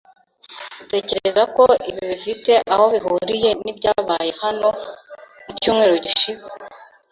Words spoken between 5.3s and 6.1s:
mucyumweru